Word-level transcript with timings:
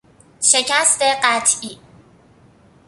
شکست 0.41 1.01
قطعی 1.23 1.79